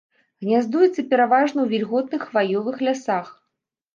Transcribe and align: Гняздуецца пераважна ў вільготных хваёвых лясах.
Гняздуецца 0.45 1.03
пераважна 1.11 1.51
ў 1.63 1.67
вільготных 1.73 2.25
хваёвых 2.31 2.75
лясах. 2.87 3.27